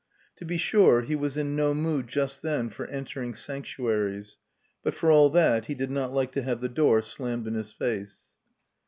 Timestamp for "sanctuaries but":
3.35-4.95